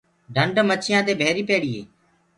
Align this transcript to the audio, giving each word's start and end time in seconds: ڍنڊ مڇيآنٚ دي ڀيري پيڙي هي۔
ڍنڊ 0.35 0.55
مڇيآنٚ 0.69 1.05
دي 1.07 1.13
ڀيري 1.21 1.43
پيڙي 1.49 1.71
هي۔ 1.77 1.83